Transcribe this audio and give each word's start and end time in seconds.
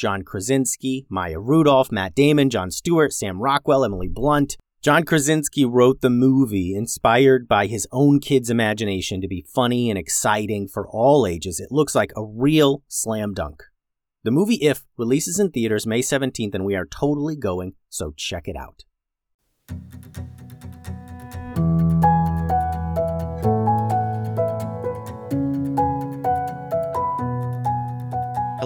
John 0.00 0.22
Krasinski, 0.22 1.04
Maya 1.10 1.38
Rudolph, 1.38 1.92
Matt 1.92 2.14
Damon, 2.14 2.48
Jon 2.48 2.70
Stewart, 2.70 3.12
Sam 3.12 3.38
Rockwell, 3.38 3.84
Emily 3.84 4.08
Blunt. 4.08 4.56
John 4.80 5.04
Krasinski 5.04 5.66
wrote 5.66 6.00
the 6.00 6.08
movie 6.08 6.74
inspired 6.74 7.46
by 7.46 7.66
his 7.66 7.86
own 7.92 8.18
kid's 8.18 8.48
imagination 8.48 9.20
to 9.20 9.28
be 9.28 9.44
funny 9.46 9.90
and 9.90 9.98
exciting 9.98 10.68
for 10.68 10.88
all 10.88 11.26
ages. 11.26 11.60
It 11.60 11.70
looks 11.70 11.94
like 11.94 12.12
a 12.16 12.24
real 12.24 12.82
slam 12.88 13.34
dunk. 13.34 13.62
The 14.24 14.30
movie 14.30 14.54
If 14.54 14.86
releases 14.96 15.38
in 15.38 15.50
theaters 15.50 15.86
May 15.86 16.00
17th, 16.00 16.54
and 16.54 16.64
we 16.64 16.76
are 16.76 16.86
totally 16.86 17.36
going, 17.36 17.74
so 17.90 18.14
check 18.16 18.48
it 18.48 18.56
out. 18.56 18.84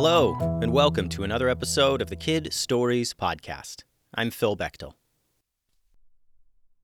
Hello, 0.07 0.37
and 0.61 0.71
welcome 0.71 1.09
to 1.09 1.25
another 1.25 1.49
episode 1.49 2.03
of 2.03 2.11
the 2.11 2.15
Kid 2.15 2.53
Stories 2.53 3.15
Podcast. 3.15 3.85
I'm 4.15 4.31
Phil 4.31 4.55
Bechtel. 4.55 4.93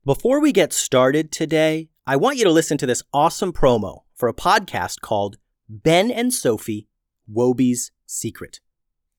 Before 0.06 0.40
we 0.40 0.52
get 0.52 0.72
started 0.72 1.30
today, 1.30 1.90
I 2.06 2.16
want 2.16 2.38
you 2.38 2.44
to 2.44 2.50
listen 2.50 2.78
to 2.78 2.86
this 2.86 3.02
awesome 3.12 3.52
promo 3.52 4.04
for 4.14 4.30
a 4.30 4.32
podcast 4.32 5.02
called 5.02 5.36
Ben 5.68 6.10
and 6.10 6.32
Sophie 6.32 6.88
Wobie's 7.30 7.92
Secret. 8.06 8.60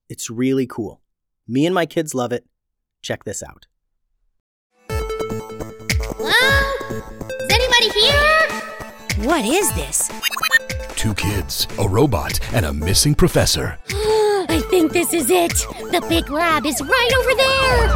It's 0.10 0.32
really 0.32 0.66
cool. 0.66 1.04
Me 1.48 1.68
and 1.68 1.76
my 1.76 1.86
kids 1.86 2.16
love 2.16 2.32
it. 2.32 2.48
Check 3.04 3.24
this 3.24 3.44
out. 3.44 3.68
Hello? 6.18 6.32
Is 6.90 7.52
anybody 7.52 7.90
here? 8.00 9.28
What 9.28 9.46
is 9.46 9.72
this? 9.74 10.10
Two 11.02 11.16
kids, 11.16 11.68
a 11.80 11.90
robot, 11.90 12.40
and 12.54 12.64
a 12.64 12.72
missing 12.72 13.16
professor. 13.16 13.76
I 13.90 14.62
think 14.70 14.94
this 14.94 15.16
is 15.16 15.32
it. 15.32 15.56
The 15.90 16.06
big 16.08 16.30
lab 16.30 16.64
is 16.68 16.80
right 16.80 17.12
over 17.18 17.34
there. 17.34 17.88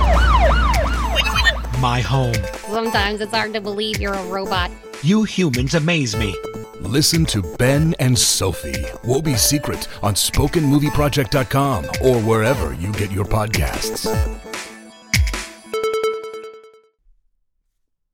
My 1.80 2.02
home. 2.02 2.34
Sometimes 2.68 3.22
it's 3.22 3.32
hard 3.32 3.54
to 3.54 3.62
believe 3.62 4.00
you're 4.00 4.16
a 4.16 4.26
robot. 4.26 4.72
You 5.04 5.24
humans 5.24 5.76
amaze 5.76 6.16
me. 6.16 6.36
Listen 6.80 7.26
to 7.26 7.44
Ben 7.60 7.94
and 8.00 8.18
Sophie, 8.18 8.86
Wobie's 9.04 9.42
Secret 9.42 9.88
on 10.02 10.16
SpokenMovieProject.com 10.16 11.86
or 12.02 12.20
wherever 12.22 12.74
you 12.74 12.92
get 12.94 13.12
your 13.12 13.26
podcasts. 13.26 14.08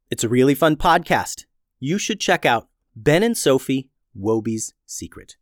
It's 0.10 0.26
a 0.26 0.30
really 0.30 0.54
fun 0.54 0.76
podcast. 0.76 1.46
You 1.80 1.98
should 1.98 2.20
check 2.20 2.46
out 2.46 2.68
Ben 2.94 3.24
and 3.24 3.38
Sophie 3.38 3.91
Wobie's 4.18 4.74
Secret. 4.86 5.38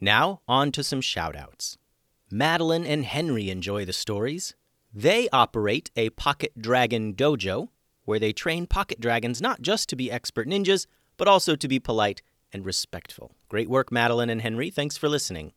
Now, 0.00 0.40
on 0.48 0.72
to 0.72 0.82
some 0.82 1.00
shoutouts. 1.00 1.76
Madeline 2.30 2.84
and 2.84 3.04
Henry 3.04 3.50
enjoy 3.50 3.84
the 3.84 3.92
stories. 3.92 4.54
They 4.92 5.28
operate 5.30 5.90
a 5.96 6.10
Pocket 6.10 6.52
Dragon 6.58 7.14
dojo, 7.14 7.68
where 8.04 8.18
they 8.18 8.32
train 8.32 8.66
pocket 8.66 9.00
dragons 9.00 9.40
not 9.40 9.62
just 9.62 9.88
to 9.88 9.96
be 9.96 10.10
expert 10.10 10.48
ninjas, 10.48 10.86
but 11.16 11.28
also 11.28 11.54
to 11.54 11.68
be 11.68 11.78
polite 11.78 12.20
and 12.52 12.66
respectful. 12.66 13.32
Great 13.48 13.68
work, 13.68 13.92
Madeline 13.92 14.30
and 14.30 14.42
Henry. 14.42 14.70
Thanks 14.70 14.96
for 14.96 15.08
listening. 15.08 15.52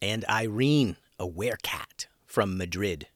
And 0.00 0.24
Irene, 0.28 0.96
a 1.18 1.26
werecat 1.26 2.06
from 2.24 2.56
Madrid. 2.56 3.08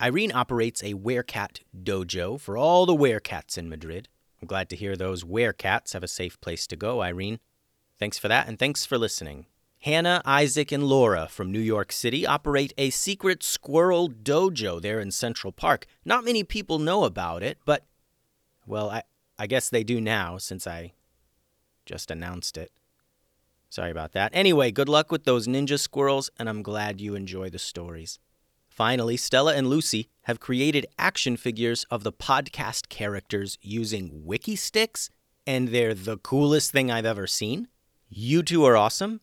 Irene 0.00 0.32
operates 0.32 0.82
a 0.82 0.94
werecat 0.94 1.60
dojo 1.82 2.40
for 2.40 2.56
all 2.56 2.86
the 2.86 2.96
werecats 2.96 3.58
in 3.58 3.68
Madrid. 3.68 4.08
I'm 4.44 4.48
glad 4.48 4.68
to 4.68 4.76
hear 4.76 4.94
those 4.94 5.24
werecats 5.24 5.94
have 5.94 6.02
a 6.02 6.06
safe 6.06 6.38
place 6.42 6.66
to 6.66 6.76
go, 6.76 7.00
Irene. 7.00 7.38
Thanks 7.98 8.18
for 8.18 8.28
that, 8.28 8.46
and 8.46 8.58
thanks 8.58 8.84
for 8.84 8.98
listening. 8.98 9.46
Hannah, 9.80 10.20
Isaac, 10.26 10.70
and 10.70 10.84
Laura 10.84 11.28
from 11.30 11.50
New 11.50 11.60
York 11.60 11.90
City 11.90 12.26
operate 12.26 12.74
a 12.76 12.90
secret 12.90 13.42
squirrel 13.42 14.10
dojo 14.10 14.82
there 14.82 15.00
in 15.00 15.12
Central 15.12 15.50
Park. 15.50 15.86
Not 16.04 16.26
many 16.26 16.44
people 16.44 16.78
know 16.78 17.04
about 17.04 17.42
it, 17.42 17.56
but, 17.64 17.86
well, 18.66 18.90
I, 18.90 19.04
I 19.38 19.46
guess 19.46 19.70
they 19.70 19.82
do 19.82 19.98
now 19.98 20.36
since 20.36 20.66
I 20.66 20.92
just 21.86 22.10
announced 22.10 22.58
it. 22.58 22.70
Sorry 23.70 23.90
about 23.90 24.12
that. 24.12 24.30
Anyway, 24.34 24.70
good 24.70 24.90
luck 24.90 25.10
with 25.10 25.24
those 25.24 25.48
ninja 25.48 25.80
squirrels, 25.80 26.28
and 26.38 26.50
I'm 26.50 26.62
glad 26.62 27.00
you 27.00 27.14
enjoy 27.14 27.48
the 27.48 27.58
stories. 27.58 28.18
Finally, 28.74 29.16
Stella 29.16 29.54
and 29.54 29.68
Lucy 29.68 30.08
have 30.22 30.40
created 30.40 30.84
action 30.98 31.36
figures 31.36 31.86
of 31.92 32.02
the 32.02 32.10
podcast 32.10 32.88
characters 32.88 33.56
using 33.62 34.24
Wikki 34.26 34.54
Stix, 34.54 35.08
and 35.46 35.68
they're 35.68 35.94
the 35.94 36.16
coolest 36.16 36.72
thing 36.72 36.90
I've 36.90 37.06
ever 37.06 37.28
seen. 37.28 37.68
You 38.08 38.42
two 38.42 38.64
are 38.64 38.76
awesome, 38.76 39.20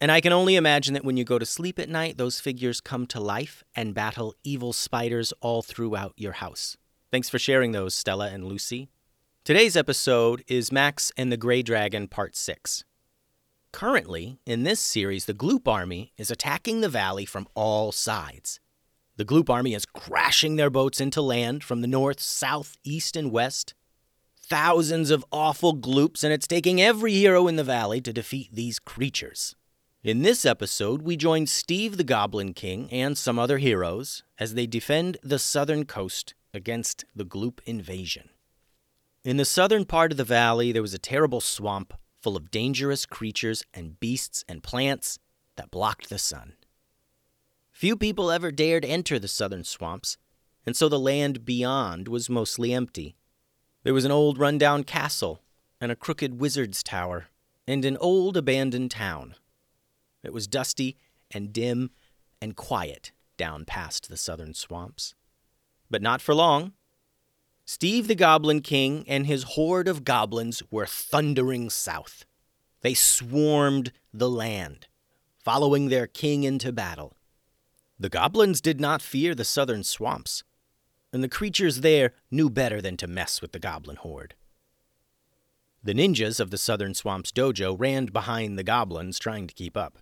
and 0.00 0.12
I 0.12 0.20
can 0.20 0.32
only 0.32 0.54
imagine 0.54 0.94
that 0.94 1.04
when 1.04 1.16
you 1.16 1.24
go 1.24 1.40
to 1.40 1.44
sleep 1.44 1.80
at 1.80 1.88
night, 1.88 2.18
those 2.18 2.38
figures 2.38 2.80
come 2.80 3.08
to 3.08 3.18
life 3.18 3.64
and 3.74 3.96
battle 3.96 4.32
evil 4.44 4.72
spiders 4.72 5.32
all 5.40 5.60
throughout 5.60 6.12
your 6.16 6.34
house. 6.34 6.76
Thanks 7.10 7.28
for 7.28 7.40
sharing 7.40 7.72
those, 7.72 7.96
Stella 7.96 8.28
and 8.28 8.44
Lucy. 8.44 8.90
Today's 9.42 9.76
episode 9.76 10.44
is 10.46 10.70
Max 10.70 11.10
and 11.16 11.32
the 11.32 11.36
Grey 11.36 11.62
Dragon 11.62 12.06
Part 12.06 12.36
6. 12.36 12.84
Currently, 13.72 14.38
in 14.46 14.62
this 14.62 14.78
series, 14.78 15.24
the 15.24 15.34
Gloop 15.34 15.66
Army 15.66 16.12
is 16.16 16.30
attacking 16.30 16.80
the 16.80 16.88
valley 16.88 17.24
from 17.24 17.48
all 17.56 17.90
sides. 17.90 18.60
The 19.16 19.24
Gloop 19.24 19.48
army 19.48 19.74
is 19.74 19.86
crashing 19.86 20.56
their 20.56 20.70
boats 20.70 21.00
into 21.00 21.22
land 21.22 21.62
from 21.62 21.82
the 21.82 21.86
north, 21.86 22.18
south, 22.18 22.76
east, 22.82 23.16
and 23.16 23.30
west. 23.30 23.72
Thousands 24.36 25.10
of 25.10 25.24
awful 25.30 25.72
gloops, 25.72 26.24
and 26.24 26.32
it's 26.32 26.48
taking 26.48 26.82
every 26.82 27.12
hero 27.12 27.46
in 27.46 27.54
the 27.54 27.62
valley 27.62 28.00
to 28.00 28.12
defeat 28.12 28.50
these 28.52 28.80
creatures. 28.80 29.54
In 30.02 30.22
this 30.22 30.44
episode, 30.44 31.02
we 31.02 31.16
join 31.16 31.46
Steve 31.46 31.96
the 31.96 32.04
Goblin 32.04 32.54
King 32.54 32.90
and 32.90 33.16
some 33.16 33.38
other 33.38 33.58
heroes 33.58 34.24
as 34.38 34.54
they 34.54 34.66
defend 34.66 35.16
the 35.22 35.38
southern 35.38 35.84
coast 35.84 36.34
against 36.52 37.04
the 37.14 37.24
Gloop 37.24 37.60
invasion. 37.64 38.30
In 39.24 39.36
the 39.36 39.44
southern 39.44 39.84
part 39.84 40.10
of 40.10 40.18
the 40.18 40.24
valley, 40.24 40.72
there 40.72 40.82
was 40.82 40.92
a 40.92 40.98
terrible 40.98 41.40
swamp 41.40 41.94
full 42.20 42.36
of 42.36 42.50
dangerous 42.50 43.06
creatures 43.06 43.62
and 43.72 44.00
beasts 44.00 44.44
and 44.48 44.62
plants 44.62 45.18
that 45.56 45.70
blocked 45.70 46.08
the 46.08 46.18
sun. 46.18 46.54
Few 47.74 47.96
people 47.96 48.30
ever 48.30 48.52
dared 48.52 48.84
enter 48.84 49.18
the 49.18 49.26
southern 49.26 49.64
swamps, 49.64 50.16
and 50.64 50.76
so 50.76 50.88
the 50.88 50.98
land 50.98 51.44
beyond 51.44 52.06
was 52.06 52.30
mostly 52.30 52.72
empty. 52.72 53.16
There 53.82 53.92
was 53.92 54.04
an 54.04 54.12
old 54.12 54.38
rundown 54.38 54.84
castle, 54.84 55.42
and 55.80 55.90
a 55.90 55.96
crooked 55.96 56.40
wizard's 56.40 56.84
tower, 56.84 57.26
and 57.66 57.84
an 57.84 57.96
old 57.96 58.36
abandoned 58.36 58.92
town. 58.92 59.34
It 60.22 60.32
was 60.32 60.46
dusty 60.46 60.96
and 61.32 61.52
dim 61.52 61.90
and 62.40 62.54
quiet 62.54 63.10
down 63.36 63.64
past 63.64 64.08
the 64.08 64.16
southern 64.16 64.54
swamps. 64.54 65.16
But 65.90 66.00
not 66.00 66.22
for 66.22 66.32
long. 66.32 66.74
Steve 67.64 68.06
the 68.06 68.14
Goblin 68.14 68.60
King 68.60 69.04
and 69.08 69.26
his 69.26 69.42
horde 69.42 69.88
of 69.88 70.04
goblins 70.04 70.62
were 70.70 70.86
thundering 70.86 71.70
south. 71.70 72.24
They 72.82 72.94
swarmed 72.94 73.90
the 74.12 74.30
land, 74.30 74.86
following 75.36 75.88
their 75.88 76.06
king 76.06 76.44
into 76.44 76.70
battle. 76.70 77.16
The 77.98 78.08
goblins 78.08 78.60
did 78.60 78.80
not 78.80 79.02
fear 79.02 79.34
the 79.34 79.44
southern 79.44 79.84
swamps, 79.84 80.42
and 81.12 81.22
the 81.22 81.28
creatures 81.28 81.80
there 81.80 82.12
knew 82.30 82.50
better 82.50 82.82
than 82.82 82.96
to 82.98 83.06
mess 83.06 83.40
with 83.40 83.52
the 83.52 83.60
goblin 83.60 83.96
horde. 83.96 84.34
The 85.82 85.94
ninjas 85.94 86.40
of 86.40 86.50
the 86.50 86.58
southern 86.58 86.94
swamps 86.94 87.30
dojo 87.30 87.78
ran 87.78 88.06
behind 88.06 88.58
the 88.58 88.64
goblins, 88.64 89.18
trying 89.18 89.46
to 89.46 89.54
keep 89.54 89.76
up. 89.76 89.98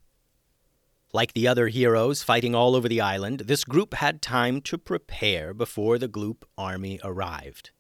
Like 1.12 1.35
the 1.35 1.47
other 1.47 1.69
heroes 1.69 2.23
fighting 2.23 2.55
all 2.55 2.75
over 2.75 2.89
the 2.89 3.00
island, 3.00 3.41
this 3.41 3.65
group 3.65 3.93
had 3.95 4.23
time 4.23 4.62
to 4.62 4.79
prepare 4.79 5.53
before 5.53 5.99
the 5.99 6.09
Gloop 6.09 6.45
army 6.56 6.99
arrived. 7.05 7.73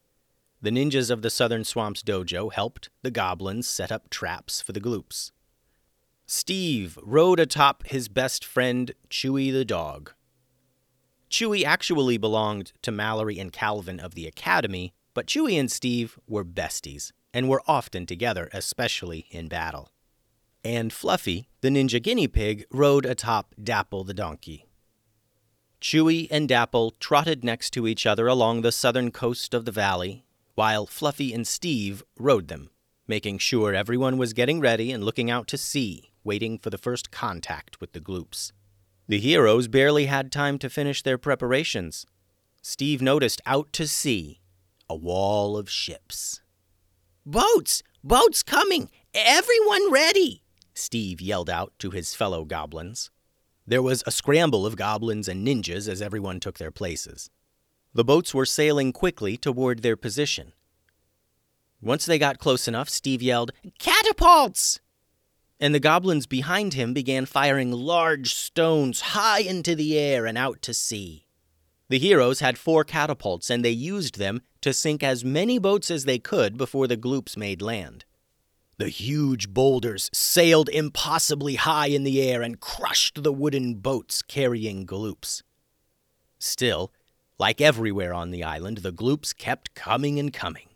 The 0.60 0.70
ninjas 0.70 1.10
of 1.10 1.22
the 1.22 1.30
Southern 1.30 1.64
Swamps 1.64 2.02
dojo 2.02 2.52
helped 2.52 2.90
the 3.02 3.10
goblins 3.10 3.66
set 3.66 3.90
up 3.90 4.10
traps 4.10 4.60
for 4.60 4.72
the 4.72 4.80
Gloops. 4.80 5.32
Steve 6.26 6.98
rode 7.02 7.40
atop 7.40 7.86
his 7.86 8.08
best 8.08 8.44
friend, 8.44 8.92
Chewy 9.10 9.52
the 9.52 9.64
dog. 9.64 10.12
Chewy 11.30 11.64
actually 11.64 12.18
belonged 12.18 12.72
to 12.82 12.90
Mallory 12.92 13.38
and 13.38 13.52
Calvin 13.52 13.98
of 13.98 14.14
the 14.14 14.26
Academy, 14.26 14.92
but 15.14 15.26
Chewy 15.26 15.58
and 15.58 15.70
Steve 15.70 16.18
were 16.28 16.44
besties 16.44 17.12
and 17.34 17.48
were 17.48 17.62
often 17.66 18.06
together, 18.06 18.48
especially 18.52 19.26
in 19.30 19.48
battle. 19.48 19.90
And 20.64 20.92
Fluffy, 20.92 21.48
the 21.60 21.70
ninja 21.70 22.00
guinea 22.00 22.28
pig, 22.28 22.66
rode 22.70 23.04
atop 23.06 23.54
Dapple 23.62 24.04
the 24.04 24.14
donkey. 24.14 24.66
Chewy 25.80 26.28
and 26.30 26.48
Dapple 26.48 26.92
trotted 27.00 27.42
next 27.42 27.70
to 27.70 27.88
each 27.88 28.06
other 28.06 28.28
along 28.28 28.60
the 28.60 28.70
southern 28.70 29.10
coast 29.10 29.54
of 29.54 29.64
the 29.64 29.72
valley, 29.72 30.24
while 30.54 30.86
Fluffy 30.86 31.32
and 31.32 31.46
Steve 31.46 32.04
rode 32.16 32.48
them, 32.48 32.70
making 33.08 33.38
sure 33.38 33.74
everyone 33.74 34.18
was 34.18 34.32
getting 34.32 34.60
ready 34.60 34.92
and 34.92 35.02
looking 35.02 35.30
out 35.30 35.48
to 35.48 35.58
sea, 35.58 36.11
waiting 36.24 36.58
for 36.58 36.70
the 36.70 36.78
first 36.78 37.10
contact 37.10 37.80
with 37.80 37.92
the 37.92 38.00
Gloops. 38.00 38.52
The 39.08 39.18
heroes 39.18 39.68
barely 39.68 40.06
had 40.06 40.30
time 40.30 40.58
to 40.58 40.70
finish 40.70 41.02
their 41.02 41.18
preparations. 41.18 42.06
Steve 42.62 43.02
noticed 43.02 43.40
out 43.44 43.72
to 43.74 43.86
sea 43.86 44.40
a 44.88 44.94
wall 44.94 45.56
of 45.56 45.70
ships. 45.70 46.42
Boats! 47.24 47.82
Boats 48.04 48.42
coming! 48.42 48.90
Everyone 49.14 49.90
ready! 49.90 50.42
Steve 50.74 51.20
yelled 51.20 51.50
out 51.50 51.72
to 51.78 51.90
his 51.90 52.14
fellow 52.14 52.44
goblins. 52.44 53.10
There 53.66 53.82
was 53.82 54.02
a 54.06 54.10
scramble 54.10 54.66
of 54.66 54.76
goblins 54.76 55.28
and 55.28 55.46
ninjas 55.46 55.88
as 55.88 56.02
everyone 56.02 56.40
took 56.40 56.58
their 56.58 56.70
places. 56.70 57.30
The 57.94 58.04
boats 58.04 58.34
were 58.34 58.46
sailing 58.46 58.92
quickly 58.92 59.36
toward 59.36 59.82
their 59.82 59.96
position. 59.96 60.52
Once 61.80 62.06
they 62.06 62.18
got 62.18 62.38
close 62.38 62.66
enough, 62.66 62.88
Steve 62.88 63.22
yelled, 63.22 63.52
Catapults! 63.78 64.80
And 65.62 65.72
the 65.72 65.78
goblins 65.78 66.26
behind 66.26 66.74
him 66.74 66.92
began 66.92 67.24
firing 67.24 67.70
large 67.70 68.34
stones 68.34 69.00
high 69.00 69.42
into 69.42 69.76
the 69.76 69.96
air 69.96 70.26
and 70.26 70.36
out 70.36 70.60
to 70.62 70.74
sea. 70.74 71.24
The 71.88 72.00
heroes 72.00 72.40
had 72.40 72.58
four 72.58 72.82
catapults, 72.82 73.48
and 73.48 73.64
they 73.64 73.70
used 73.70 74.18
them 74.18 74.42
to 74.62 74.72
sink 74.72 75.04
as 75.04 75.24
many 75.24 75.60
boats 75.60 75.88
as 75.88 76.04
they 76.04 76.18
could 76.18 76.58
before 76.58 76.88
the 76.88 76.96
gloops 76.96 77.36
made 77.36 77.62
land. 77.62 78.04
The 78.78 78.88
huge 78.88 79.50
boulders 79.50 80.10
sailed 80.12 80.68
impossibly 80.68 81.54
high 81.54 81.86
in 81.86 82.02
the 82.02 82.20
air 82.20 82.42
and 82.42 82.58
crushed 82.58 83.22
the 83.22 83.32
wooden 83.32 83.74
boats 83.76 84.20
carrying 84.20 84.84
gloops. 84.84 85.44
Still, 86.40 86.92
like 87.38 87.60
everywhere 87.60 88.12
on 88.12 88.32
the 88.32 88.42
island, 88.42 88.78
the 88.78 88.90
gloops 88.90 89.32
kept 89.32 89.76
coming 89.76 90.18
and 90.18 90.32
coming. 90.32 90.71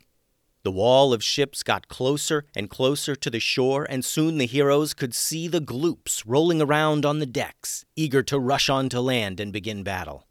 The 0.67 0.71
wall 0.71 1.13
of 1.13 1.23
ships 1.23 1.63
got 1.63 1.87
closer 1.87 2.43
and 2.53 2.69
closer 2.69 3.15
to 3.15 3.29
the 3.29 3.39
shore, 3.39 3.87
and 3.89 4.03
soon 4.03 4.37
the 4.37 4.45
heroes 4.45 4.93
could 4.93 5.15
see 5.15 5.47
the 5.47 5.61
gloops 5.61 6.25
rolling 6.25 6.61
around 6.61 7.05
on 7.05 7.19
the 7.19 7.25
decks, 7.25 7.85
eager 7.95 8.21
to 8.23 8.37
rush 8.37 8.67
onto 8.67 8.99
land 8.99 9.39
and 9.39 9.53
begin 9.53 9.81
battle. 9.81 10.27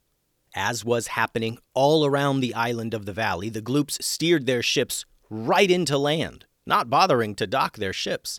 As 0.54 0.84
was 0.84 1.06
happening 1.06 1.56
all 1.72 2.04
around 2.04 2.40
the 2.40 2.52
island 2.52 2.92
of 2.92 3.06
the 3.06 3.14
valley, 3.14 3.48
the 3.48 3.62
gloops 3.62 3.96
steered 4.04 4.44
their 4.44 4.60
ships 4.60 5.06
right 5.30 5.70
into 5.70 5.96
land, 5.96 6.44
not 6.66 6.90
bothering 6.90 7.34
to 7.36 7.46
dock 7.46 7.78
their 7.78 7.94
ships. 7.94 8.38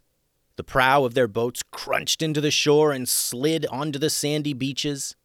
The 0.56 0.64
prow 0.64 1.04
of 1.04 1.16
their 1.16 1.28
boats 1.28 1.64
crunched 1.72 2.22
into 2.22 2.42
the 2.42 2.52
shore 2.52 2.92
and 2.92 3.10
slid 3.10 3.66
onto 3.72 3.98
the 3.98 4.12
sandy 4.12 4.54
beaches. 4.54 5.16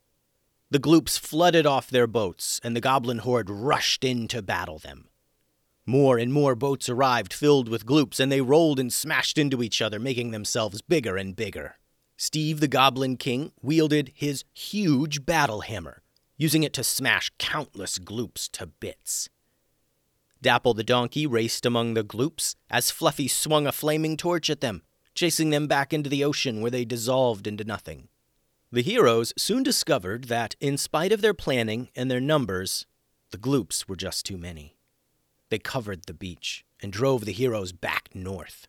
The 0.71 0.79
gloops 0.79 1.19
flooded 1.19 1.67
off 1.67 1.91
their 1.91 2.07
boats, 2.07 2.63
and 2.65 2.75
the 2.75 2.81
goblin 2.81 3.19
horde 3.19 3.51
rushed 3.51 4.05
in 4.05 4.27
to 4.29 4.41
battle 4.41 4.79
them. 4.79 5.11
More 5.85 6.17
and 6.17 6.33
more 6.33 6.55
boats 6.55 6.89
arrived 6.89 7.33
filled 7.33 7.69
with 7.69 7.87
gloops, 7.87 8.21
and 8.21 8.31
they 8.31 8.41
rolled 8.41 8.79
and 8.79 8.93
smashed 8.93 9.37
into 9.37 9.63
each 9.63 9.83
other, 9.83 9.99
making 9.99 10.31
themselves 10.31 10.81
bigger 10.81 11.17
and 11.17 11.35
bigger. 11.35 11.77
Steve 12.17 12.61
the 12.61 12.69
Goblin 12.69 13.17
King 13.17 13.51
wielded 13.63 14.13
his 14.15 14.45
huge 14.53 15.27
battle 15.27 15.63
hammer, 15.63 16.03
using 16.37 16.63
it 16.63 16.73
to 16.75 16.85
smash 16.85 17.33
countless 17.39 17.99
gloops 17.99 18.49
to 18.51 18.67
bits. 18.67 19.29
Dapple 20.41 20.75
the 20.75 20.85
donkey 20.85 21.27
raced 21.27 21.67
among 21.67 21.95
the 21.95 22.05
gloops 22.05 22.55
as 22.71 22.91
Fluffy 22.91 23.27
swung 23.27 23.67
a 23.67 23.73
flaming 23.73 24.17
torch 24.17 24.51
at 24.51 24.61
them, 24.61 24.83
chasing 25.15 25.51
them 25.51 25.67
back 25.67 25.93
into 25.93 26.09
the 26.09 26.23
ocean 26.23 26.61
where 26.61 26.71
they 26.71 26.85
dissolved 26.85 27.47
into 27.47 27.65
nothing. 27.65 28.09
The 28.71 28.83
heroes 28.83 29.33
soon 29.37 29.63
discovered 29.63 30.25
that, 30.25 30.55
in 30.61 30.79
spite 30.79 31.13
of 31.13 31.21
their 31.21 31.35
planning 31.35 31.91
and 31.95 32.11
their 32.11 32.21
numbers, 32.21 32.87
the 33.31 33.37
gloops 33.37 33.87
were 33.89 33.97
just 33.97 34.25
too 34.25 34.39
many. 34.39 34.77
They 35.53 35.59
covered 35.59 36.05
the 36.07 36.15
beach 36.15 36.65
and 36.81 36.91
drove 36.91 37.27
the 37.27 37.33
heroes 37.33 37.73
back 37.73 38.09
north. 38.15 38.69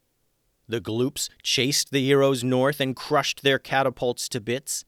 The 0.68 0.82
gloops 0.82 1.30
chased 1.42 1.92
the 1.92 2.04
heroes 2.04 2.44
north 2.44 2.82
and 2.82 2.94
crushed 2.94 3.42
their 3.42 3.58
catapults 3.58 4.28
to 4.28 4.42
bits. 4.42 4.84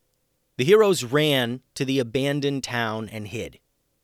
The 0.57 0.65
heroes 0.65 1.05
ran 1.05 1.61
to 1.73 1.85
the 1.85 1.99
abandoned 1.99 2.65
town 2.65 3.07
and 3.07 3.29
hid, 3.29 3.59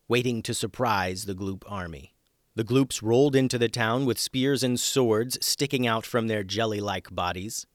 waiting 0.07 0.41
to 0.43 0.53
surprise 0.53 1.25
the 1.25 1.35
gloop 1.35 1.63
army. 1.67 2.13
The 2.55 2.63
gloops 2.63 3.03
rolled 3.03 3.35
into 3.35 3.57
the 3.57 3.67
town 3.67 4.05
with 4.05 4.17
spears 4.17 4.63
and 4.63 4.79
swords 4.79 5.37
sticking 5.45 5.85
out 5.85 6.05
from 6.05 6.29
their 6.29 6.45
jelly 6.45 6.79
like 6.79 7.13
bodies. 7.13 7.67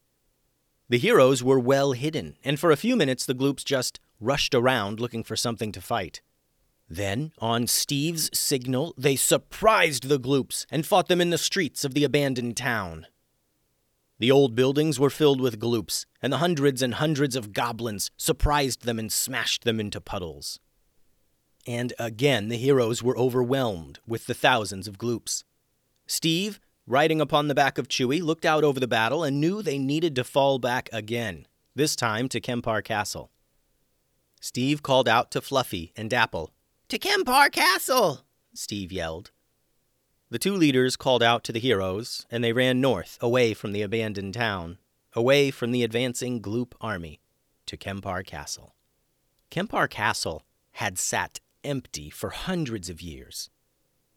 The 0.89 0.97
heroes 0.97 1.45
were 1.45 1.61
well 1.61 1.93
hidden, 1.93 2.39
and 2.43 2.59
for 2.59 2.71
a 2.71 2.77
few 2.77 2.97
minutes 2.97 3.27
the 3.27 3.35
gloops 3.35 3.65
just 3.65 4.01
rushed 4.19 4.55
around 4.55 4.99
looking 4.99 5.23
for 5.23 5.37
something 5.37 5.73
to 5.73 5.83
fight. 5.83 6.23
Then, 6.89 7.33
on 7.39 7.67
Steve's 7.67 8.31
signal, 8.33 8.95
they 8.97 9.17
surprised 9.17 10.09
the 10.09 10.19
gloops 10.19 10.67
and 10.71 10.87
fought 10.87 11.09
them 11.09 11.21
in 11.21 11.31
the 11.31 11.39
streets 11.39 11.85
of 11.85 11.95
the 11.95 12.05
abandoned 12.05 12.57
town. 12.57 13.07
The 14.19 14.31
old 14.31 14.55
buildings 14.55 14.99
were 14.99 15.11
filled 15.11 15.41
with 15.41 15.59
gloops, 15.59 16.07
and 16.23 16.33
the 16.33 16.39
hundreds 16.39 16.81
and 16.81 16.95
hundreds 16.95 17.37
of 17.37 17.53
goblins 17.53 18.11
surprised 18.17 18.85
them 18.85 18.99
and 18.99 19.13
smashed 19.13 19.65
them 19.65 19.81
into 19.81 20.01
puddles. 20.01 20.61
And 21.67 21.93
again 21.99 22.49
the 22.49 22.57
heroes 22.57 23.03
were 23.03 23.19
overwhelmed 23.19 23.99
with 24.07 24.27
the 24.27 24.35
thousands 24.35 24.87
of 24.87 24.99
gloops. 24.99 25.45
Steve 26.07 26.61
riding 26.87 27.21
upon 27.21 27.49
the 27.49 27.55
back 27.55 27.79
of 27.79 27.89
Chewie, 27.89 28.23
looked 28.23 28.45
out 28.45 28.65
over 28.65 28.79
the 28.79 28.87
battle 28.87 29.25
and 29.25 29.41
knew 29.41 29.61
they 29.61 29.79
needed 29.79 30.15
to 30.17 30.25
fall 30.25 30.59
back 30.59 30.89
again, 30.93 31.47
this 31.75 31.97
time 31.97 32.29
to 32.29 32.41
Kempar 32.41 32.83
Castle. 32.83 33.31
Steve 34.41 34.83
called 34.83 35.09
out 35.09 35.31
to 35.33 35.41
Fluffy 35.41 35.93
and 35.97 36.09
Dapple. 36.09 36.53
To 36.91 37.01
Kempar 37.01 37.51
Castle! 37.51 38.21
Steve 38.55 38.93
yelled. 38.93 39.33
The 40.31 40.39
two 40.39 40.55
leaders 40.55 40.97
called 40.97 41.21
out 41.21 41.43
to 41.45 41.53
the 41.53 41.59
heroes, 41.59 42.25
and 42.31 42.45
they 42.45 42.53
ran 42.53 42.81
north, 42.81 43.19
away 43.21 43.55
from 43.55 43.73
the 43.73 43.83
abandoned 43.83 44.35
town, 44.35 44.79
away 45.13 45.51
from 45.51 45.73
the 45.73 45.83
advancing 45.83 46.41
Gloop 46.41 46.75
army, 46.81 47.19
to 47.67 47.77
Kempar 47.77 48.25
Castle. 48.25 48.77
Kempar 49.51 49.91
Castle 49.91 50.45
had 50.73 50.97
sat 50.97 51.41
empty 51.65 52.09
for 52.09 52.31
hundreds 52.31 52.89
of 52.89 53.03
years. 53.03 53.51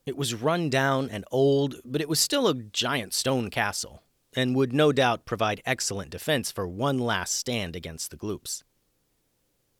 It 0.06 0.16
was 0.16 0.36
run 0.36 0.70
down 0.70 1.10
and 1.10 1.26
old, 1.32 1.78
but 1.84 2.02
it 2.02 2.10
was 2.10 2.20
still 2.20 2.48
a 2.48 2.54
giant 2.54 3.16
stone 3.16 3.50
castle, 3.50 4.04
and 4.36 4.56
would 4.56 4.74
no 4.74 4.92
doubt 4.92 5.26
provide 5.26 5.64
excellent 5.66 6.12
defense 6.12 6.52
for 6.52 6.68
one 6.68 7.00
last 7.00 7.34
stand 7.34 7.76
against 7.76 8.12
the 8.12 8.18
Gloops. 8.18 8.64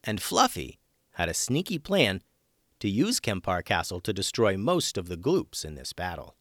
And 0.04 0.20
Fluffy 0.20 0.80
had 1.14 1.30
a 1.30 1.36
sneaky 1.36 1.78
plan 1.78 2.24
to 2.80 2.90
use 2.90 3.20
Kempar 3.20 3.64
Castle 3.64 4.00
to 4.02 4.14
destroy 4.14 4.58
most 4.58 4.98
of 4.98 5.08
the 5.08 5.18
Gloops 5.18 5.66
in 5.66 5.76
this 5.76 5.94
battle. 5.94 6.36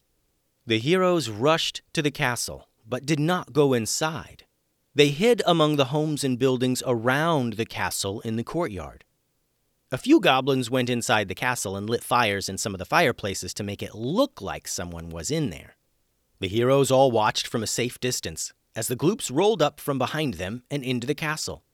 The 0.67 0.79
heroes 0.79 1.29
rushed 1.29 1.83
to 1.95 2.03
the 2.03 2.11
castle, 2.11 2.69
but 2.87 3.07
did 3.07 3.21
not 3.21 3.53
go 3.53 3.73
inside. 3.73 4.45
They 4.95 5.09
hid 5.09 5.43
among 5.47 5.77
the 5.77 5.87
homes 5.87 6.25
and 6.25 6.39
buildings 6.39 6.83
around 6.87 7.55
the 7.55 7.67
castle 7.67 8.21
in 8.21 8.37
the 8.37 8.45
courtyard. 8.45 9.05
A 9.91 9.97
few 9.97 10.21
goblins 10.21 10.71
went 10.71 10.91
inside 10.91 11.29
the 11.29 11.35
castle 11.35 11.77
and 11.77 11.89
lit 11.89 12.05
fires 12.05 12.49
in 12.49 12.59
some 12.59 12.75
of 12.75 12.79
the 12.79 12.85
fireplaces 12.85 13.55
to 13.55 13.63
make 13.63 13.83
it 13.83 13.95
look 13.95 14.43
like 14.43 14.69
someone 14.69 15.09
was 15.09 15.31
in 15.31 15.51
there. 15.51 15.77
The 16.41 16.49
heroes 16.49 16.91
all 16.91 17.11
watched 17.11 17.47
from 17.47 17.63
a 17.63 17.67
safe 17.67 17.99
distance 17.99 18.53
as 18.77 18.89
the 18.89 18.97
gloops 18.97 19.31
rolled 19.31 19.63
up 19.63 19.81
from 19.81 19.99
behind 19.99 20.35
them 20.35 20.63
and 20.71 20.85
into 20.85 21.07
the 21.07 21.15
castle. 21.15 21.65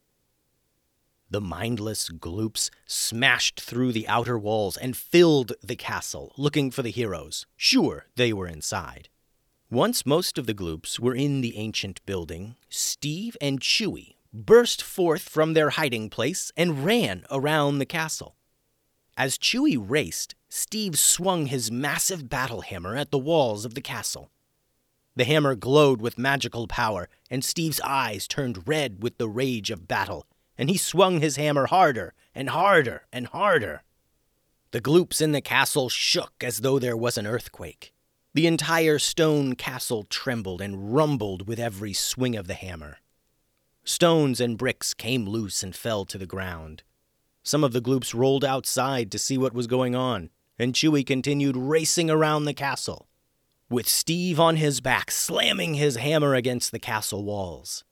The 1.35 1.41
mindless 1.41 2.11
gloops 2.11 2.71
smashed 2.87 3.61
through 3.61 3.91
the 3.91 4.07
outer 4.07 4.39
walls 4.39 4.77
and 4.77 4.97
filled 4.97 5.55
the 5.65 5.75
castle, 5.75 6.33
looking 6.37 6.71
for 6.71 6.83
the 6.83 6.93
heroes, 6.93 7.45
sure 7.57 8.07
they 8.15 8.33
were 8.33 8.47
inside. 8.47 9.09
Once 9.69 10.07
most 10.07 10.39
of 10.39 10.47
the 10.47 10.55
gloops 10.55 11.01
were 11.01 11.17
in 11.17 11.41
the 11.41 11.57
ancient 11.57 12.01
building, 12.07 12.55
Steve 12.69 13.37
and 13.41 13.59
Chewy 13.59 14.15
burst 14.33 14.81
forth 14.81 15.29
from 15.29 15.55
their 15.55 15.71
hiding 15.71 16.09
place 16.09 16.53
and 16.57 16.85
ran 16.85 17.25
around 17.33 17.79
the 17.79 17.85
castle. 17.85 18.37
As 19.17 19.37
Chewy 19.37 19.77
raced, 19.77 20.37
Steve 20.49 20.97
swung 20.97 21.47
his 21.47 21.69
massive 21.69 22.29
battle 22.29 22.61
hammer 22.61 22.95
at 22.95 23.11
the 23.11 23.19
walls 23.19 23.65
of 23.65 23.75
the 23.75 23.81
castle. 23.81 24.31
The 25.17 25.25
hammer 25.25 25.57
glowed 25.57 26.01
with 26.01 26.17
magical 26.17 26.69
power, 26.69 27.09
and 27.29 27.45
Steve's 27.45 27.81
eyes 27.81 28.29
turned 28.29 28.69
red 28.69 29.03
with 29.03 29.19
the 29.19 29.29
rage 29.29 29.73
of 29.73 29.89
battle 29.89 30.29
and 30.57 30.71
he 30.71 30.77
swung 30.77 31.21
his 31.21 31.37
hammer 31.37 31.67
harder 31.67 32.15
and 32.35 32.51
harder 32.51 33.07
and 33.13 33.27
harder. 33.29 33.83
The 34.71 34.81
gloops 34.81 35.21
in 35.21 35.33
the 35.33 35.41
castle 35.41 35.89
shook 35.89 36.33
as 36.43 36.59
though 36.59 36.79
there 36.79 36.97
was 36.97 37.17
an 37.17 37.27
earthquake. 37.27 37.93
The 38.35 38.47
entire 38.49 38.99
stone 38.99 39.55
castle 39.55 40.05
trembled 40.05 40.61
and 40.61 40.93
rumbled 40.93 41.47
with 41.47 41.61
every 41.61 41.93
swing 41.93 42.35
of 42.35 42.49
the 42.49 42.55
hammer. 42.55 42.99
Stones 43.85 44.41
and 44.41 44.59
bricks 44.59 44.95
came 44.95 45.27
loose 45.29 45.63
and 45.63 45.77
fell 45.77 46.05
to 46.07 46.19
the 46.19 46.27
ground. 46.27 46.83
Some 47.45 47.63
of 47.63 47.73
the 47.73 47.81
gloops 47.81 48.15
rolled 48.15 48.45
outside 48.45 49.13
to 49.13 49.19
see 49.19 49.39
what 49.39 49.53
was 49.53 49.67
going 49.67 49.95
on, 49.95 50.31
and 50.59 50.73
Chewie 50.73 51.07
continued 51.07 51.57
racing 51.57 52.11
around 52.11 52.45
the 52.45 52.55
castle, 52.55 53.07
with 53.69 53.87
Steve 53.87 54.41
on 54.41 54.57
his 54.57 54.81
back 54.81 55.11
slamming 55.11 55.75
his 55.75 55.97
hammer 55.97 56.35
against 56.35 56.73
the 56.73 56.79
castle 56.79 57.23
walls. 57.25 57.85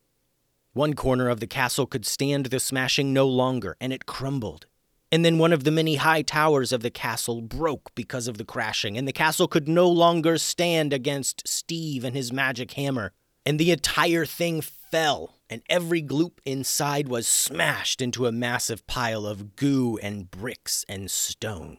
One 0.73 0.95
corner 0.95 1.29
of 1.29 1.39
the 1.39 1.45
castle 1.45 1.85
could 1.85 2.03
stand 2.03 2.47
the 2.47 2.59
smashing 2.59 3.13
no 3.13 3.27
longer, 3.27 3.77
and 3.79 3.93
it 3.93 4.07
crumbled. 4.07 4.65
And 5.11 5.23
then 5.23 5.37
one 5.37 5.53
of 5.53 5.65
the 5.65 5.71
many 5.71 5.97
high 5.97 6.23
towers 6.23 6.71
of 6.71 6.81
the 6.81 6.89
castle 6.89 7.43
broke 7.43 7.93
because 7.93 8.27
of 8.27 8.39
the 8.39 8.43
crashing, 8.43 8.97
and 8.97 9.07
the 9.07 9.13
castle 9.13 9.47
could 9.47 9.67
no 9.67 9.87
longer 9.87 10.39
stand 10.39 10.91
against 10.91 11.47
Steve 11.47 12.03
and 12.03 12.15
his 12.15 12.33
magic 12.33 12.71
hammer, 12.71 13.13
and 13.45 13.59
the 13.59 13.69
entire 13.69 14.25
thing 14.25 14.61
fell, 14.61 15.37
and 15.47 15.61
every 15.69 16.01
gloop 16.01 16.39
inside 16.43 17.07
was 17.07 17.27
smashed 17.27 18.01
into 18.01 18.25
a 18.25 18.31
massive 18.31 18.87
pile 18.87 19.27
of 19.27 19.55
goo 19.55 19.99
and 20.01 20.31
bricks 20.31 20.83
and 20.89 21.11
stones. 21.11 21.77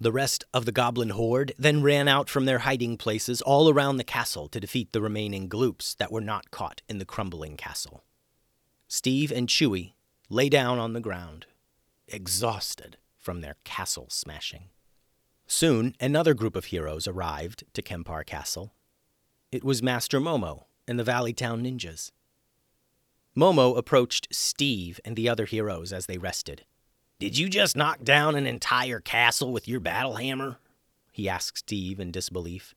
The 0.00 0.12
rest 0.12 0.44
of 0.52 0.64
the 0.64 0.72
goblin 0.72 1.10
horde 1.10 1.52
then 1.56 1.82
ran 1.82 2.08
out 2.08 2.28
from 2.28 2.44
their 2.44 2.60
hiding 2.60 2.96
places 2.96 3.40
all 3.40 3.68
around 3.68 3.96
the 3.96 4.04
castle 4.04 4.48
to 4.48 4.60
defeat 4.60 4.92
the 4.92 5.00
remaining 5.00 5.48
gloops 5.48 5.94
that 5.94 6.10
were 6.10 6.20
not 6.20 6.50
caught 6.50 6.82
in 6.88 6.98
the 6.98 7.04
crumbling 7.04 7.56
castle. 7.56 8.04
Steve 8.88 9.30
and 9.30 9.48
Chewie 9.48 9.94
lay 10.28 10.48
down 10.48 10.78
on 10.78 10.92
the 10.92 11.00
ground, 11.00 11.46
exhausted 12.08 12.96
from 13.18 13.40
their 13.40 13.56
castle 13.64 14.08
smashing. 14.10 14.64
Soon, 15.46 15.94
another 16.00 16.34
group 16.34 16.56
of 16.56 16.66
heroes 16.66 17.06
arrived 17.06 17.64
to 17.74 17.82
Kempar 17.82 18.24
Castle. 18.24 18.74
It 19.52 19.62
was 19.62 19.82
Master 19.82 20.20
Momo 20.20 20.64
and 20.88 20.98
the 20.98 21.04
Valley 21.04 21.32
Town 21.32 21.62
Ninjas. 21.62 22.10
Momo 23.36 23.76
approached 23.76 24.28
Steve 24.32 25.00
and 25.04 25.16
the 25.16 25.28
other 25.28 25.44
heroes 25.44 25.92
as 25.92 26.06
they 26.06 26.18
rested. 26.18 26.64
Did 27.24 27.38
you 27.38 27.48
just 27.48 27.74
knock 27.74 28.04
down 28.04 28.34
an 28.34 28.46
entire 28.46 29.00
castle 29.00 29.50
with 29.50 29.66
your 29.66 29.80
battle 29.80 30.16
hammer? 30.16 30.58
He 31.10 31.26
asked 31.26 31.56
Steve 31.56 31.98
in 31.98 32.10
disbelief. 32.10 32.74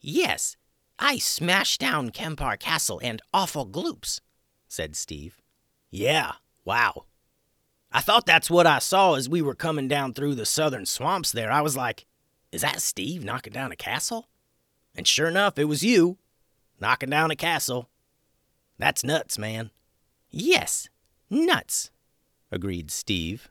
Yes, 0.00 0.56
I 0.96 1.18
smashed 1.18 1.80
down 1.80 2.10
Kempar 2.10 2.56
Castle 2.56 3.00
and 3.02 3.20
awful 3.34 3.64
gloops, 3.64 4.20
said 4.68 4.94
Steve. 4.94 5.42
Yeah, 5.90 6.34
wow. 6.64 7.06
I 7.90 8.00
thought 8.00 8.26
that's 8.26 8.48
what 8.48 8.68
I 8.68 8.78
saw 8.78 9.14
as 9.14 9.28
we 9.28 9.42
were 9.42 9.56
coming 9.56 9.88
down 9.88 10.14
through 10.14 10.36
the 10.36 10.46
southern 10.46 10.86
swamps 10.86 11.32
there. 11.32 11.50
I 11.50 11.60
was 11.60 11.76
like, 11.76 12.06
is 12.52 12.60
that 12.60 12.80
Steve 12.80 13.24
knocking 13.24 13.54
down 13.54 13.72
a 13.72 13.76
castle? 13.76 14.28
And 14.94 15.04
sure 15.04 15.26
enough, 15.26 15.58
it 15.58 15.64
was 15.64 15.82
you 15.82 16.18
knocking 16.80 17.10
down 17.10 17.32
a 17.32 17.36
castle. 17.36 17.88
That's 18.78 19.02
nuts, 19.02 19.36
man. 19.36 19.72
Yes, 20.30 20.88
nuts, 21.28 21.90
agreed 22.50 22.90
Steve. 22.90 23.50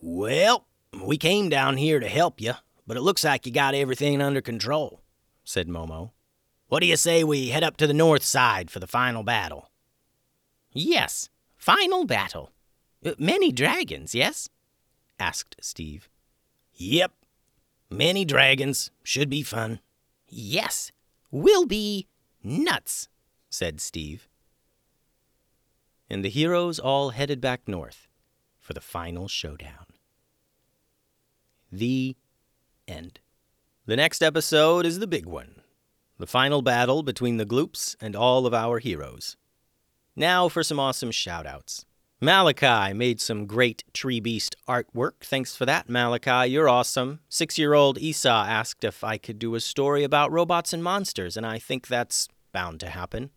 Well, 0.00 0.66
we 1.02 1.16
came 1.16 1.48
down 1.48 1.76
here 1.76 2.00
to 2.00 2.08
help 2.08 2.40
you, 2.40 2.54
but 2.86 2.96
it 2.96 3.02
looks 3.02 3.24
like 3.24 3.46
you 3.46 3.52
got 3.52 3.74
everything 3.74 4.20
under 4.20 4.40
control, 4.40 5.00
said 5.44 5.68
Momo. 5.68 6.10
What 6.68 6.80
do 6.80 6.86
you 6.86 6.96
say 6.96 7.24
we 7.24 7.48
head 7.48 7.64
up 7.64 7.76
to 7.78 7.86
the 7.86 7.94
north 7.94 8.22
side 8.22 8.70
for 8.70 8.80
the 8.80 8.86
final 8.86 9.22
battle? 9.22 9.70
Yes, 10.72 11.28
final 11.56 12.04
battle. 12.04 12.50
Uh, 13.04 13.12
many 13.18 13.52
dragons, 13.52 14.14
yes? 14.14 14.48
asked 15.18 15.56
Steve. 15.60 16.08
Yep, 16.74 17.12
many 17.90 18.24
dragons. 18.24 18.90
Should 19.04 19.30
be 19.30 19.42
fun. 19.42 19.80
Yes, 20.26 20.90
will 21.30 21.66
be 21.66 22.08
nuts, 22.42 23.08
said 23.48 23.80
Steve. 23.80 24.28
And 26.10 26.24
the 26.24 26.30
heroes 26.30 26.78
all 26.78 27.10
headed 27.10 27.40
back 27.40 27.68
north 27.68 28.03
for 28.64 28.72
the 28.72 28.80
final 28.80 29.28
showdown. 29.28 29.84
The 31.70 32.16
end. 32.88 33.20
The 33.84 33.96
next 33.96 34.22
episode 34.22 34.86
is 34.86 34.98
the 34.98 35.06
big 35.06 35.26
one 35.26 35.60
the 36.16 36.26
final 36.26 36.62
battle 36.62 37.02
between 37.02 37.36
the 37.36 37.44
Gloops 37.44 37.96
and 38.00 38.14
all 38.14 38.46
of 38.46 38.54
our 38.54 38.78
heroes. 38.78 39.36
Now 40.14 40.48
for 40.48 40.62
some 40.62 40.78
awesome 40.78 41.10
shoutouts. 41.10 41.84
Malachi 42.20 42.94
made 42.94 43.20
some 43.20 43.46
great 43.46 43.82
Tree 43.92 44.20
Beast 44.20 44.54
artwork. 44.68 45.24
Thanks 45.24 45.56
for 45.56 45.66
that, 45.66 45.90
Malachi. 45.90 46.50
You're 46.50 46.68
awesome. 46.68 47.18
Six 47.28 47.58
year 47.58 47.74
old 47.74 47.98
Esau 47.98 48.44
asked 48.46 48.84
if 48.84 49.04
I 49.04 49.18
could 49.18 49.38
do 49.40 49.56
a 49.56 49.60
story 49.60 50.04
about 50.04 50.32
robots 50.32 50.72
and 50.72 50.82
monsters, 50.82 51.36
and 51.36 51.44
I 51.44 51.58
think 51.58 51.88
that's 51.88 52.28
bound 52.52 52.80
to 52.80 52.88
happen. 52.88 53.30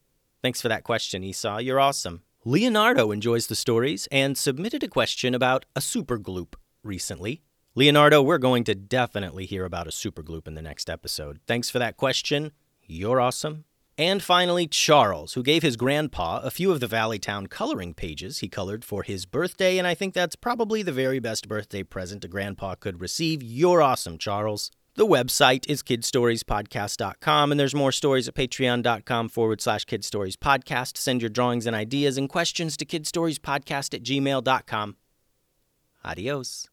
Thanks 0.44 0.62
for 0.62 0.70
that 0.70 0.84
question, 0.84 1.24
Esau. 1.24 1.58
You're 1.58 1.80
awesome. 1.80 2.22
Leonardo 2.50 3.12
enjoys 3.12 3.48
the 3.48 3.58
stories 3.58 4.08
and 4.10 4.38
submitted 4.38 4.82
a 4.82 4.88
question 4.88 5.36
about 5.36 5.66
a 5.76 5.82
supergloop 5.82 6.54
recently. 6.82 7.42
Leonardo, 7.76 8.22
we're 8.22 8.38
going 8.38 8.64
to 8.64 8.74
definitely 8.74 9.46
hear 9.46 9.66
about 9.66 9.86
a 9.86 9.90
supergloop 9.90 10.48
in 10.48 10.56
the 10.56 10.62
next 10.62 10.90
episode. 10.90 11.42
Thanks 11.46 11.70
for 11.70 11.78
that 11.80 11.98
question. 11.98 12.54
You're 12.86 13.20
awesome. 13.20 13.66
And 13.98 14.24
finally, 14.24 14.66
Charles, 14.66 15.34
who 15.34 15.44
gave 15.44 15.62
his 15.62 15.76
grandpa 15.76 16.40
a 16.40 16.50
few 16.50 16.72
of 16.72 16.80
the 16.80 16.88
Valley 16.88 17.20
Town 17.20 17.48
coloring 17.48 17.94
pages 17.94 18.40
he 18.40 18.48
colored 18.48 18.86
for 18.86 19.04
his 19.04 19.26
birthday, 19.26 19.78
and 19.78 19.86
I 19.86 19.94
think 19.94 20.14
that's 20.14 20.38
probably 20.38 20.82
the 20.84 20.94
very 20.94 21.20
best 21.20 21.50
birthday 21.50 21.84
present 21.84 22.24
a 22.24 22.30
grandpa 22.30 22.76
could 22.76 23.02
receive. 23.02 23.44
You're 23.44 23.82
awesome, 23.82 24.18
Charles. 24.18 24.72
The 24.98 25.06
website 25.06 25.70
is 25.70 25.84
kidstoriespodcast.com, 25.84 27.52
and 27.52 27.60
there's 27.60 27.76
more 27.76 27.92
stories 27.92 28.28
at 28.28 28.34
patreon.com 28.34 29.30
forward 29.30 29.62
slash 29.62 29.86
kidstoriespodcast. 29.86 30.98
Send 30.98 31.22
your 31.22 31.30
drawings 31.30 31.68
and 31.68 31.76
ideas 31.76 32.18
and 32.18 32.28
questions 32.28 32.76
to 32.78 32.84
kidstoriespodcast 32.86 33.94
at 33.94 34.02
gmail.com. 34.02 34.96
Adios. 36.04 36.68